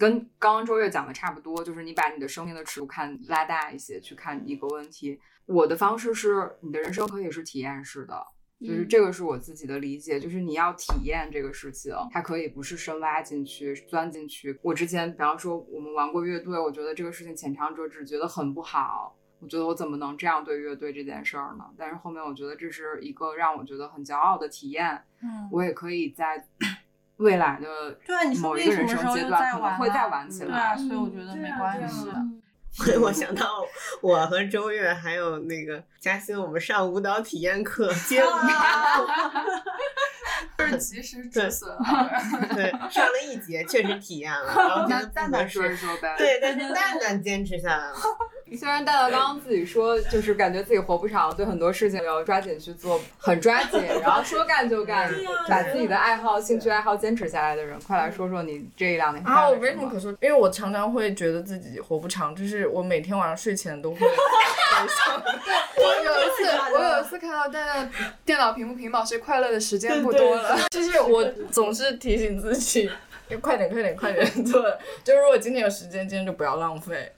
[0.00, 5.20] 跟刚刚周越讲的差不多，就是你把你的生命的尺度看拉大一些去看一个问题。
[5.44, 8.26] 我的方式是，你的人生可以是体验式的。
[8.60, 14.58] 就是这个是我自己的理解，就是你要体验这个事情，它可以不是深挖进去、钻进去。
[14.62, 19.16] 我之前比方说我们玩过乐队，我觉得这个事情浅尝辄止，觉得很不好。
[19.40, 21.64] 我觉得我怎么能这样对乐队这件事儿呢？
[21.76, 25.02] 但是后面我觉得这是一个让我觉得很骄傲的体验。
[25.22, 26.46] 嗯，我也可以在
[27.18, 27.98] 未来的
[28.40, 30.46] 某一个人生阶段可能会再玩起来。
[30.46, 32.08] 对啊，所以我觉得没关系。
[33.00, 33.64] 我想到
[34.00, 38.26] 我和周月还有那个嘉欣，我们上舞蹈体验课接舞，
[40.58, 41.70] 就是及时止损。
[42.54, 46.14] 对，上了一节确实体验了，然后那蛋蛋说一说呗。
[46.18, 47.94] 对，但是蛋蛋坚持下来了。
[48.56, 55.12] 虽然大大刚刚自己说，就是感觉自己活不长，对很多事情要抓紧去做，很抓紧，然后说干就干，
[55.48, 59.24] 把自己的爱好、兴趣爱好坚持下来的人，快来说说你这一两年。
[59.26, 65.22] 啊，我没什么可说，因为我常常会觉得自己活不长，就是我每天晚上睡前都会想。
[65.22, 67.90] 对，我有一次，我有一次看到蛋蛋
[68.24, 70.58] 电脑屏幕屏保，是快乐的时间不多了。
[70.70, 72.90] 就是我总是提醒自己，
[73.40, 74.62] 快点，快点，快点做。
[75.02, 77.10] 就是如果今天有时间，今天就不要浪费。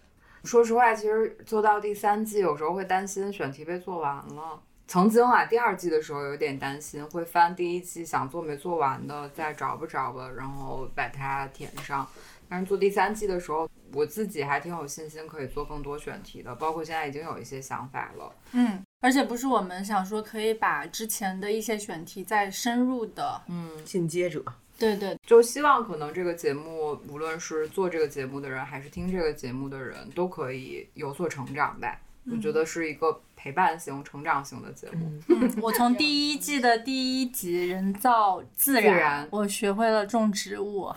[0.46, 4.62] 说实话，其实做到第三季，有时候会担心选题被做完了。
[4.86, 12.06] 曾经啊，第二季的时候有点担心，会翻第一季想做没做完的，再找吧找吧，然后把它填上。
[12.48, 18.32] 但是做第三季的时候，我自己还挺有信心可以做更多选题的，包括现在已经有一些想法了。
[18.52, 24.44] 嗯，而且不是我们想说可以把之前的一些选题再深入的，嗯，进阶者。
[24.78, 31.98] 对对，就希望可能这个节目，无论是做这个节目的人，还是听这个节目的人，都可以有所成长吧。
[32.30, 35.10] 我觉得是一个陪伴型、成长型的节目。
[35.28, 40.92] 嗯，我从第一季的第一集《人造自然》，我学会了种植物。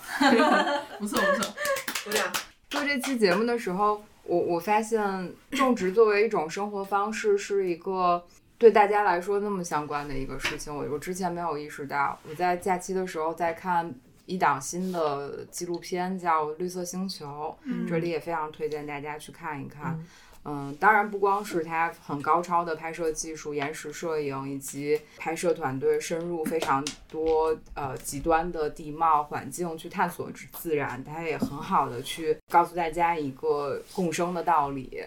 [0.99, 1.53] 不 错不错。
[2.07, 2.31] 我俩
[2.69, 8.25] 做这期节目的时候，我我发现种植作为一种生活方式，是一个。
[8.59, 12.19] 对大家来说那么相关的一个事情，我我之前没有意识到。
[12.29, 13.91] 我在假期的时候在看
[14.25, 19.97] 一档新的纪录片，叫《绿色星球》，这里也非常推荐大家去看一看。
[20.45, 35.03] 嗯，当然不光是它很高超的拍摄技术、延时摄影，以及拍摄团队深入非常多呃极端的地貌环境去探索自然，它也很好的去告诉大家一个共生的道理。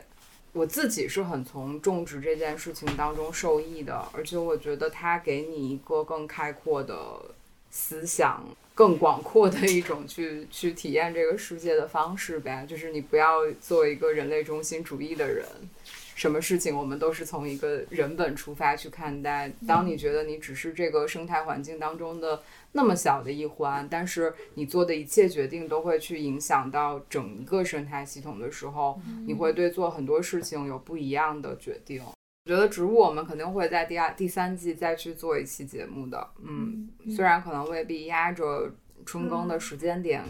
[0.52, 6.96] 我自己是很从种植这件事情当中受益的，而且我觉得它给你一个更开阔的
[7.70, 12.66] 思想、更广阔的一种去去体验这个世界的方式呗。
[12.68, 15.46] 就是你不要做一个人类中心主义的人，
[16.14, 19.50] 什么事情我们都是从一个人本出发去看待。
[19.66, 32.02] 当你觉得你只是这个生态环境当中的那么小的一环，但是你做的一切决定都会去影响到整个生态系统的时候，你会对做很多事情有不一样的决定。
[32.44, 38.72] 我觉得植物我们肯定会在第二、第三季再去做一期节目的，嗯，虽然可能未必压着
[39.04, 40.24] 春耕的时间点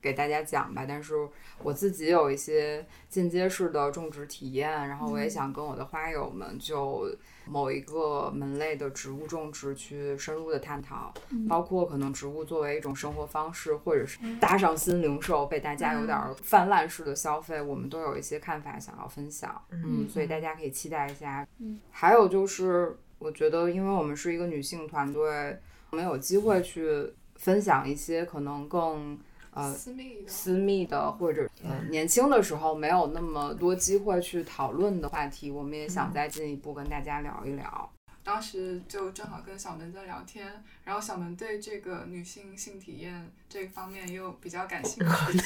[0.00, 1.14] 给大家讲吧，但是
[1.62, 7.06] 我自己有一些进阶式的种植体验，然后我也想跟我的花友们就
[7.46, 11.12] 某一个门类的植物种植去深入的探讨，
[11.48, 21.46] 包括可能植物作为一种生活方式，或者是搭上新零售被大家有点儿泛滥式的消费，我们都有一些看法想要分享，嗯，所以大家可以期待一下。
[21.58, 25.58] 嗯，还有就是，我觉得因为我们是一个女性团队，
[25.90, 29.18] 我们有机会去分享一些可能更
[29.52, 37.90] 呃私密的私密的或者呃年轻的时候没有那么多机会去讨论的话题，我们也想再进一步跟大家聊一聊。
[38.22, 45.40] 当时就正好跟小门在聊天，然后小门对这个女性性体验这方面又比较感兴趣，然后就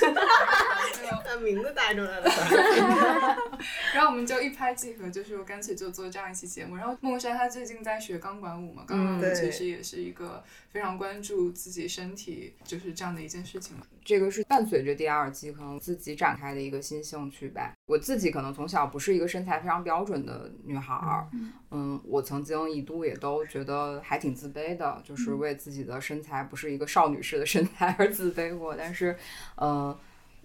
[1.25, 2.31] 那名字带出来了。
[3.95, 6.77] 然后我们就一拍即合，就是我干脆就做这样一期节目。
[6.77, 13.87] 然后梦珊她最近在学钢管舞嘛，钢管舞其实也是一个非常关注自己身体就是这样的一件事情嘛。
[14.05, 17.73] 这个是伴随着第二季可能自己展开的一个新兴趣吧。
[17.87, 21.27] 我自己可能从小不是一个身材非常标准的女孩儿，
[21.71, 28.75] 嗯，我曾经一度也都觉得还挺自卑的，就是为自己的身材不是一个少女式的身材而 自卑过。
[28.77, 29.17] 但是，
[29.57, 29.97] 呃，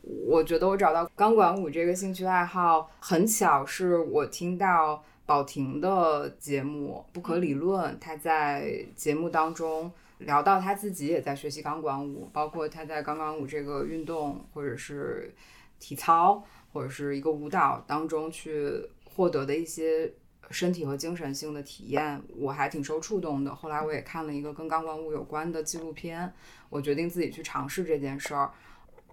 [0.03, 15.33] 我觉得我找到钢管舞这个兴趣爱好，很巧是我听到宝婷的节目《不可理论》，她在节目当中聊到她自己也在学习钢管舞，包括她在钢管舞这个运动或者是
[15.79, 20.12] 体操或者是一个舞蹈当中去获得的一些
[20.51, 23.53] 身体和精神性的体验，我还挺受触动的。
[23.53, 26.33] 后来我也看了一个跟钢管舞有关的纪录片，
[26.69, 28.51] 我决定自己去尝试这件事儿。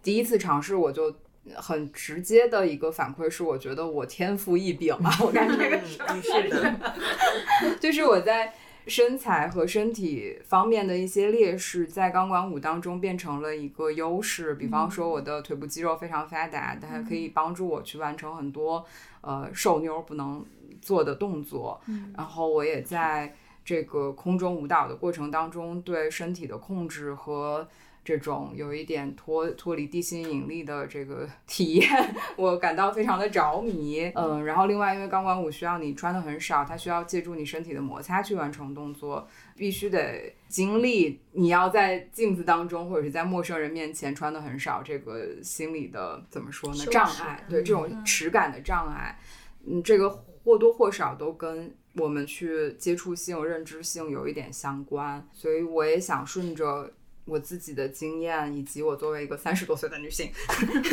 [0.03, 1.15] 第一次尝试我就。
[1.55, 5.17] 很直接的一个反馈是，我觉得我天赋异禀啊！
[5.21, 8.53] 我干这个事儿，嗯是的， 就是我在
[8.89, 14.57] 身材和身体方面的一些劣势，在钢管舞当中变成了一个优势。
[14.57, 18.85] 比方说，我的腿部肌肉非常发达，它可以帮助我去完成很多
[19.27, 20.43] 呃瘦妞不能
[20.81, 21.81] 做的动作。
[22.17, 23.35] 然后我也在
[23.65, 27.67] 这个空中舞蹈的过程当中，对身体的控制和
[28.05, 34.13] 这种有一点脱脱离地心引力的这个 体验，我感到非常的着迷。
[34.15, 49.19] 嗯，然后另外，因为钢管舞需要你穿的很少，它需要借助你身体的摩擦去完成动作，必须得经历你要在镜子当中或者是在陌生人面前穿的很少这个心理的怎么说呢障碍，对这种耻感的障碍，
[49.67, 50.11] 嗯，这个
[50.45, 56.93] 或多或少都跟我们去接触性、认知性有一点相关，所以我也想顺着
[57.25, 60.31] 我自己的经验，以及我作为一个三十多岁的女性，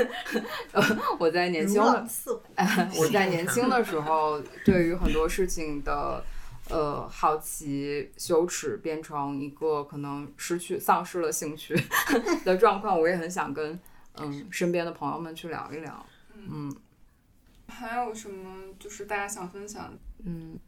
[0.71, 0.81] 呃
[1.19, 1.79] 我在年轻。
[2.97, 6.23] 我在年轻的时候，对于很多事情的
[6.69, 11.75] 呃好奇、羞耻，变成一个可能失去、丧失了兴趣
[12.45, 13.79] 的状况，我也很想跟
[14.15, 16.05] 嗯身边的朋友们去聊一聊。
[16.35, 16.75] 嗯
[17.67, 19.97] 还有什么就是大家想分享的？
[20.25, 20.59] 嗯，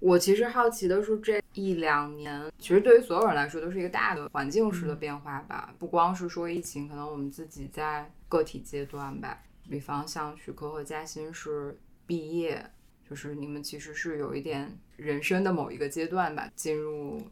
[0.00, 5.74] 我其实好奇的是，这一两年，其实对于所有人来说都是一个大的环境式的变化吧。
[5.78, 12.70] 不光是说疫情，可能我们自己在个体阶段吧，比方像许科和嘉欣是毕业，
[13.08, 17.22] 就是你们其实是有一点人生的某一个阶段吧，进入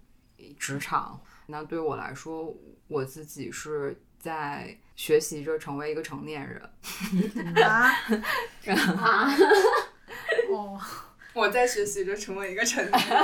[0.59, 1.21] 职场。
[1.47, 2.55] 那对我来说，
[2.89, 6.63] 我自己是在学习着成为一个成年人。
[7.63, 7.91] 啊，
[8.97, 9.31] 啊，
[10.51, 10.81] 哦，
[11.35, 13.19] 我在学习着成为一个成年人。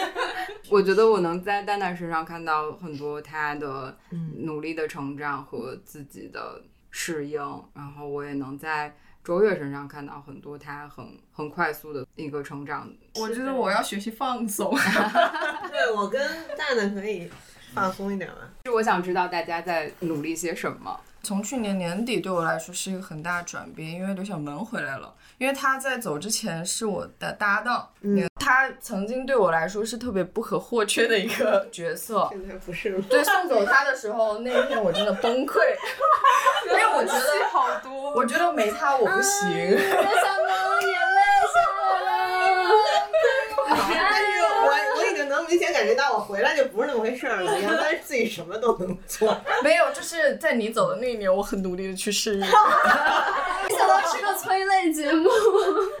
[0.70, 3.98] 我觉得我能在蛋蛋身上看到很多他的
[4.36, 7.40] 努力的成长和自己的适应，
[7.74, 12.90] 然后我也能在周月身上看到很多他很很快速的一个成长。
[13.16, 14.74] 我觉得我要学习放松。
[15.70, 16.20] 对我跟
[16.56, 17.30] 蛋蛋可以
[17.74, 18.36] 放松一点嘛。
[18.64, 20.98] 就我想知道大家在努力些什么。
[21.22, 25.14] 从去年年底对我来说是一个很大的转变，因为刘小萌回来了。
[25.36, 32.26] 因为他在走之前是我的搭档，嗯，他曾经对我来说是特别不可或缺的一个角色。
[32.30, 33.02] 现在不是了。
[33.02, 35.58] 对，送走他的时候，那一天我真的崩溃，
[36.70, 39.48] 因为我觉得好多，我觉得没他我不行。
[39.50, 41.20] 刘小萌眼泪
[41.52, 42.70] 下来了。
[44.12, 47.58] 但是我我已经能明显感觉到，我回来就不是那么回事儿了。
[47.58, 49.36] 原来自己什么都能做。
[49.62, 52.40] 没有，就是在你走的那一年，我很努力的去适应。
[52.40, 52.46] 没
[53.76, 55.28] 想到是个催泪节目。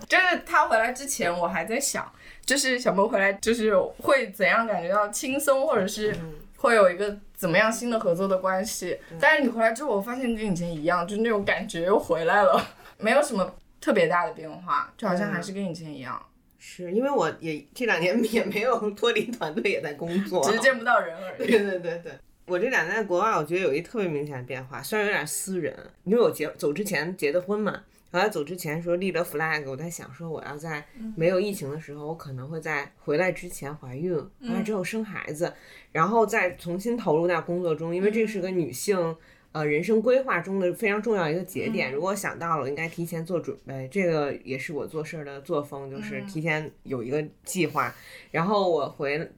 [0.08, 2.10] 就是他回来之前，我还在想，
[2.44, 6.16] 就是小波回来就是会怎样感觉到轻松，或者是
[6.60, 8.98] 会有一个怎么样新的合作的关系。
[9.18, 12.62] 但是你回来之后，我发现跟以前一样，就是那种感觉又回来了，
[12.98, 16.22] 没有什么特别大的变化，就好像还是跟以前一样，
[16.58, 21.48] 是因为我也这两年也没有脱离团队，也在工作，只是见不到人而已。
[21.48, 22.12] 对对对对，
[22.44, 30.84] 我这两年在国外，我觉得有一特别明显的变化，虽然有点私人，因为我结走之前结的婚嘛，后来走之前说立了 flag，我在想说我要在
[31.16, 35.54] 没有疫情的时候，我可能会在回来之前怀孕，回来之后生孩子，
[35.92, 39.16] 然后再重新投入到工作中，因为这是个女性。
[39.52, 43.88] 呃，人生规划中的非常重要一个节点，如果想到了，应该提前做准备。
[43.90, 47.92] 这个也是我做事儿的作风，就是提前有一个计划。
[48.30, 49.28] 然后我回，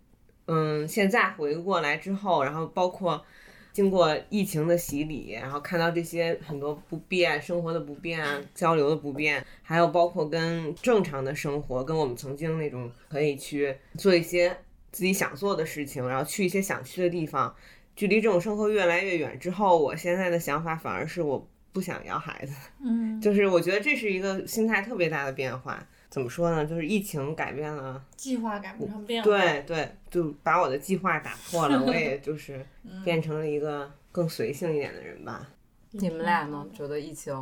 [0.49, 3.25] 嗯，现在回过来之后，然后包括
[3.73, 14.57] 经过疫情的洗礼，然后看到这些很多不便，生活的不便啊，交流的不便，还有包括跟正常的生活，跟我们曾经那种可以去做一些
[14.91, 17.55] 自己想做的事情，然后去一些想去的地方。
[17.95, 25.87] 距离这种生活越来越远之后，我现在的想法反而是我不想要孩子，嗯，就是我觉得这是一个心态特别大的变化。
[26.13, 26.67] 怎么说呢？
[26.67, 29.31] 就是疫情改变了，计划赶不上变化。
[29.31, 32.63] 对对，就把我的计划打破了，我也就 是
[33.03, 35.49] 变成了一个更随性一点的人吧。
[35.93, 36.67] 你们俩呢？
[36.75, 37.35] 觉得疫情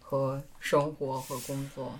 [0.00, 1.96] 和生活和工作，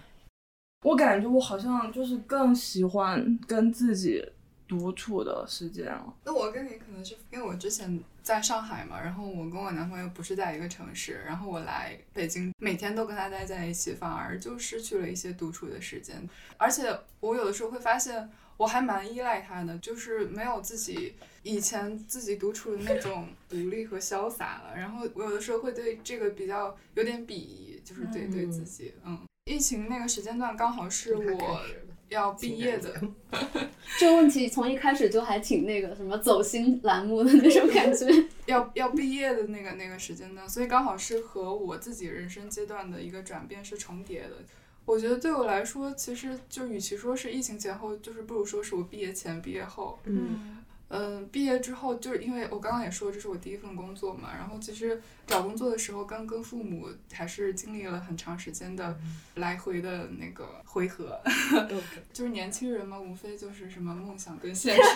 [0.82, 4.28] 我感觉我好像就是更喜欢跟自己
[4.68, 6.14] 独处的时间了。
[6.24, 16.16] 那我跟你可能是因为我之前在上海嘛，然后我跟我男朋友不是在一个城市，然后我来北京，每天都跟他待在一起，反而就失去了一些独处的时间。
[16.56, 24.76] 而且我有的时候会发现，我还蛮依赖他的，就是没有自己以前自己独处的那种独立和潇洒了。
[24.76, 29.18] 然后我有的时候会对这个比较有点鄙夷，就是对对自己，嗯。
[29.48, 31.60] 疫情那个时间段刚好是我
[32.08, 32.92] 要 毕业的，
[33.98, 38.06] 这个问题从一开始就还挺那个什么走心栏目的那种感觉。
[38.46, 44.36] 要要毕业的那个那个时间段，所以刚好是和我自己人生阶段的一个转变是重叠的。
[44.84, 49.98] 我觉得对我来说，其实就与其说是疫情前后，就是不如说是我毕业前、毕业后。
[50.04, 50.58] 嗯
[50.88, 58.96] 嗯，毕业之后就是因为我刚刚也说这是我第一份工作嘛，然后其实找工作的时候跟跟父母还是经历了很长时间的
[59.34, 61.20] 来回的那个回合，
[62.12, 64.82] 就是年轻人嘛，无非就是什么梦想跟现实。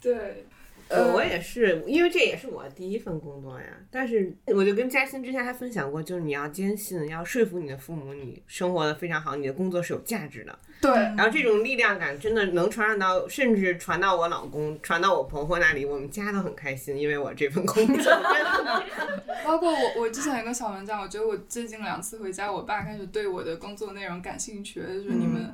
[0.00, 0.46] 对，
[0.88, 3.66] 呃，我也是，因为这也是我第一份工作呀。
[3.90, 10.56] 但是我就跟嘉欣之前还分享过，就是你要坚信，要说服你的父母，你生活的非常好，你的工作是有价值的。
[10.80, 18.12] 对，然后这种力量感真的能传染到，甚至传到我老公、传到我婆婆那里，我们家都很开心，因为我这份工作。
[19.44, 25.52] 包括我，我之前也跟小文讲，我觉得我最近两次回家，我爸开始对我的工作内容感兴趣了，就是你们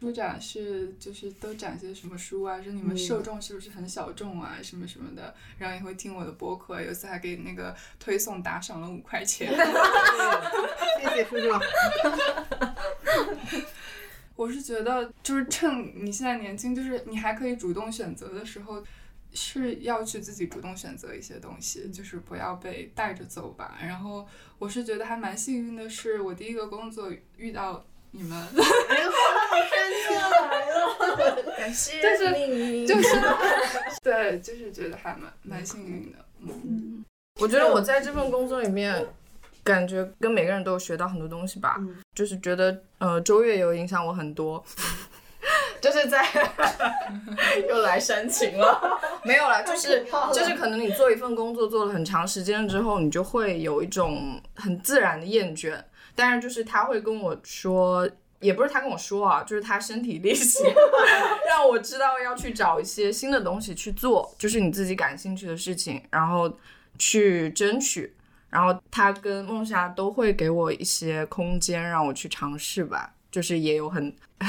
[0.00, 9.50] 书展是就是都展些什么书啊，说你们受众是不是很小众啊，什么什么的，然后也会听我的播客，有一次还给那个推送打赏了五块钱。
[11.00, 11.48] 谢谢叔叔。
[14.36, 18.84] 我是觉得，就是趁你现在年轻，就是你还可以主动选择的时候，
[19.32, 23.78] 是要去自己主动选择一些东西，就是不要被带着走吧。
[23.80, 24.26] 然后
[24.58, 27.86] 我是觉得还蛮幸运的是，我第一个工作遇到
[28.16, 28.46] 你们，
[31.56, 33.08] 感谢就是命运就是
[34.04, 36.18] 对，就是觉得还蛮蛮幸运的。
[36.46, 37.04] 嗯，
[37.40, 39.04] 我觉得我在这份工作里面，
[39.64, 41.76] 感觉跟每个人都有学到很多东西吧。
[42.14, 44.64] 就是觉得，呃，周月有影响我很多。
[45.80, 46.24] 就是在
[47.68, 55.76] 又来煽情了， 没有啦，就是就是可能你做一份工作做了很长时间之后，你就会有一种很自然的厌倦。
[56.14, 58.08] 但是就是他会跟我说，
[58.40, 60.64] 也不是他跟我说啊，就是他身体力行，
[61.48, 66.52] 让我知道要去找一些新的东西去做，就是你自己感兴趣的事情，然后
[66.98, 68.14] 去争取。
[68.50, 74.44] 然后他跟梦夏都会给我一些空间让我去尝试吧，就是也有很，不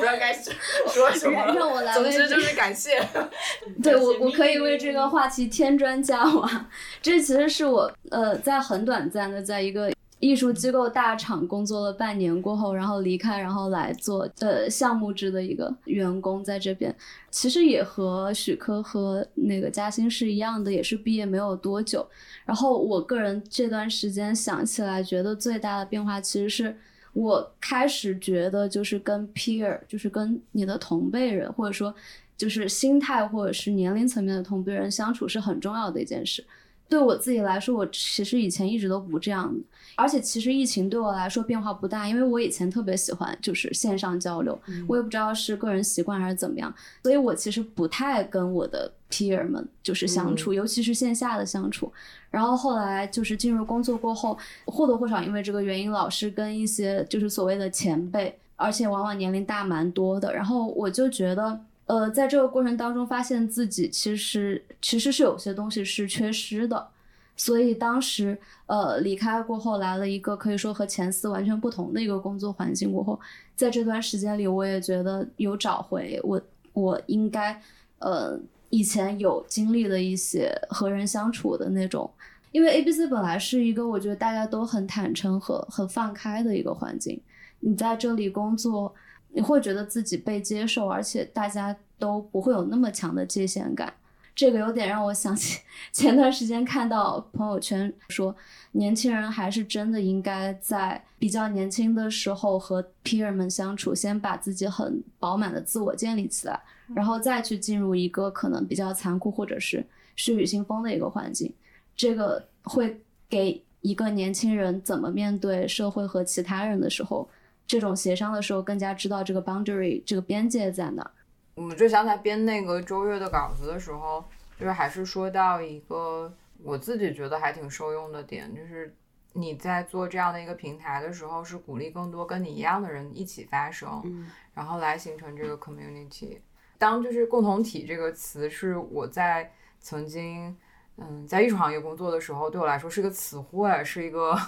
[0.00, 3.02] 知道该说什么了，让我来总之就是感谢。
[3.82, 6.68] 对我，我可以为这个话题添砖加瓦。
[7.00, 16.94] 这其实是我呃，在很短暂的在一个艺术机构大厂工作了半年过后，然后离开，然后来做呃项目制的一个员工，在这边
[17.30, 22.06] 其实也和许科和那个嘉欣是一样的，也是毕业没有多久。
[22.44, 26.76] 然后我个人这段时间想起来，觉得最大的变化其实是。
[27.12, 31.94] 我开始觉得，就是跟 peer，就是跟你的同辈人，或者说
[32.36, 36.44] 就是心态或者是年龄层面的同辈人相处是很重要的一件事。
[36.88, 39.62] 对我自己来说，我其实以前一直都不这样的，
[39.94, 51.92] 而且其实疫情对我来说变化不大，因为我以前特别喜欢就是线上交流，我也不知道是个人习惯还是怎么样，所以我其实不太跟我的 peer 们就是相处，尤其是线下的相处。
[52.30, 61.60] 然后后来就是进入工作过后，或多或少因为这个原因，老是跟一些就是所谓的前辈，而且往往年龄大蛮多的，然后我就觉得。
[61.86, 66.86] 呃，在这个过程当中，发现自己其实其实是有些东西是缺失的，
[67.34, 73.18] 所以当时呃离开过后，来了一个可以说和前司完全不同的一个工作环境过后，
[73.56, 76.40] 在这段时间里，我也觉得有找回我
[76.74, 77.60] 我应该
[77.98, 78.38] 呃
[78.70, 82.10] 以前有经历的一些和人相处的那种，
[82.50, 87.20] 因为 A B C 本来是一个我觉得大家都很坦诚和很放开的一个环境，
[87.60, 88.94] 你在这里工作。
[89.32, 93.94] 你会觉得自己被接受，而且大家都不会有那么强的界限感。
[94.40, 95.60] 这个有点让我想起
[95.92, 98.34] 前段时间看到朋友圈说，
[98.72, 106.58] 年轻人还是真的应该在比较年轻的时候和 peer 们相处，先把自己很饱满的自我建立起来，
[106.94, 109.84] 然后再去进入一个可能比较残酷或者是
[110.16, 111.52] 血雨腥风的一个环境。
[111.94, 117.28] 这个会给一个年轻人怎么面对社会和其他人的时候。
[117.66, 121.08] 这种协商的时候，更加知道这个 boundary 这个边界在哪。
[121.54, 124.24] 我就想起来编那个周月的稿子的时候，
[124.58, 126.32] 就是还是说到一个
[126.62, 128.94] 我自己觉得还挺受用的点，就是
[129.32, 136.38] 你在做这样的一个平台的时候，是鼓励更多跟你一样的人一起发声，然后来形成这个 community。
[136.78, 140.56] 当就是共同体这个词是我在曾经
[140.96, 144.38] 嗯在艺术行业工作的时候，对我来说是个词汇，是一个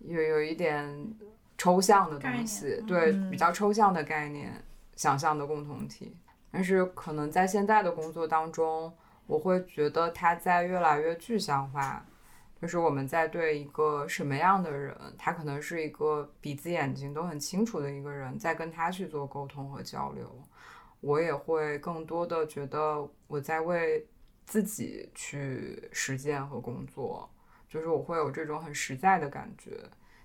[0.00, 1.14] 有有一点。
[1.58, 4.52] 抽象的东西，对比较抽象的概念，
[4.96, 6.16] 想象的共同体。
[6.52, 8.92] 但是可能在现在的工作当中，
[9.26, 12.04] 我会觉得它在越来越具象化。
[12.60, 20.30] 就是我们在对一个什么样的人，他可能是一个鼻子眼睛都很清楚的一个人，在跟他去做沟通和交流。
[21.00, 24.06] 我也会更多的觉得我在为
[24.44, 27.28] 自己去实践和工作，
[27.68, 29.80] 就是我会有这种很实在的感觉。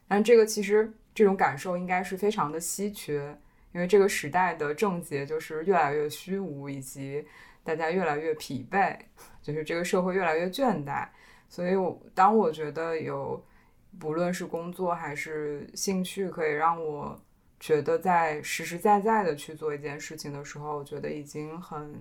[0.07, 0.93] 但这个其实。
[1.17, 3.35] 这种感受应该是非常的稀缺，
[3.73, 7.25] 因为这个时代的症结就是越来越虚无，以及
[7.63, 8.97] 大家越来越疲惫，
[9.41, 11.07] 就是这个社会越来越倦怠。
[11.49, 13.43] 所以，我当我觉得有
[13.99, 17.19] 不论是工作还是兴趣可以让我
[17.59, 21.93] 觉得在实实在在的去做一件事情的时候，我觉得已经很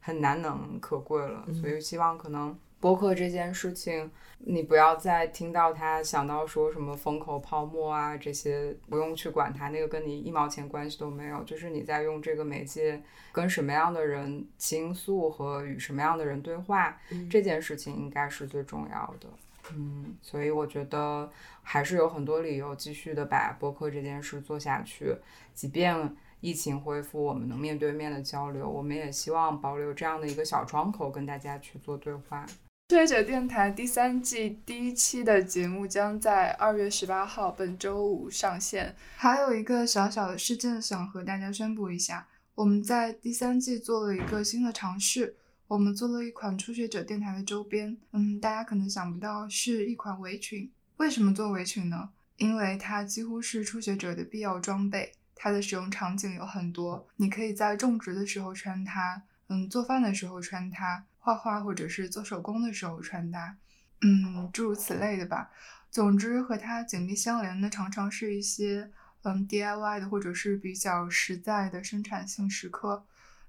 [0.00, 1.46] 很难能可贵了。
[1.52, 2.58] 所以，希望可能。
[2.80, 11.42] 播客这件事情，你不要再听到他想到说什么风口泡沫啊这些，不用去管他，那个跟你一毛钱关系都没有。
[11.42, 13.02] 就是你在用这个媒介
[13.32, 16.96] 跟什么样的人倾诉和与什么样的人对话，
[17.28, 19.28] 这件事情应该是最重要的。
[19.74, 21.28] 嗯，所以我觉得
[21.62, 25.14] 还是有很多理由继续的把播客这件事做下去，
[25.52, 32.46] 即便疫情恢复，我们能面对面的交流，我们也希望保留这样的一个小窗口，跟大家去做对话。
[32.90, 38.96] 初学者电台第三季第一期的节目将在二月十八号本周五上线。
[39.14, 45.36] 还有一个小小的事件想和大家宣布一下，我们在第三季做了一个新的尝试，
[45.66, 47.94] 我们做了一款初学者电台的周边。
[48.12, 50.72] 嗯，大家可能想不到是一款围裙。
[50.96, 52.08] 为什么做围裙呢？
[52.38, 55.12] 因为它几乎是初学者的必要装备。
[55.34, 61.04] 它的使用场景有很多，你可以在种植的时候穿它，嗯，做饭的时候穿它。
[61.18, 63.56] 画画或者是做手工的时候穿搭，
[64.00, 65.50] 嗯，诸如此类的吧。
[65.90, 68.90] 总之，和它紧密相连的常常是一些
[69.22, 73.04] 嗯 DIY 的或者是比较实在的生产性时刻。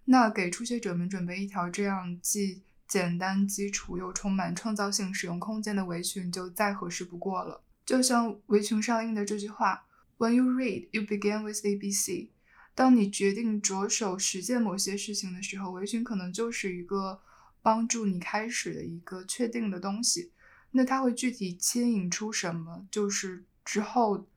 [0.06, 7.62] 那给初学者们准备一条这样既简单基础又充满创造性使用空间的围裙就再合适不过了。
[7.86, 9.86] 就像围裙上印的这句话
[10.18, 12.30] ：“When you read, you begin with ABC。”
[12.74, 17.22] 当你决定着手实践某些事情的时候，围裙可能就是一个。
[17.62, 20.32] 帮助你开始的一个确定的东西，
[20.72, 24.28] 那它会具体牵引出什么，就是之后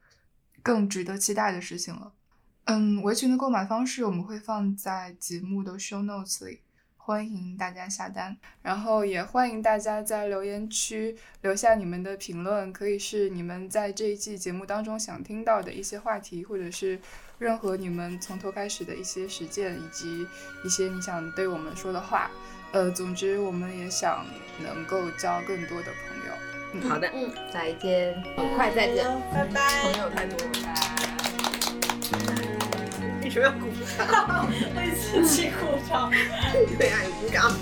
[0.63, 2.13] 更值得期待的事情了。
[2.65, 6.61] 嗯，围裙的购买方式我们会放在节目的 show notes 里，
[6.97, 17.01] 欢迎大家下单，然后也欢迎大家在留言区留下你们的评论，可以是你们在这一季节目当中想听到的一些话题，或者是
[17.39, 20.27] 任何你们从头开始的一些实践，以及
[20.65, 22.31] 一些你想对我们说的话。
[22.73, 24.25] 呃，总之，我们也想
[24.59, 26.33] 能够交更多的朋友。
[26.73, 29.83] 嗯，好的，嗯，再见，很快再见，拜拜。
[29.83, 30.53] 朋友太多了，
[33.23, 33.67] 为什么要鼓
[33.99, 34.49] 掌？
[34.77, 36.11] 为自己鼓掌。
[36.81, 37.53] 为爱，鼓掌。